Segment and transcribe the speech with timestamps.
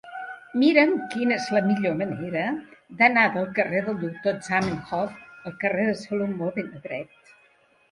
[0.59, 2.45] Mira'm quina és la millor manera
[3.03, 7.33] d'anar del carrer del Doctor Zamenhof al carrer de Salomó ben Adret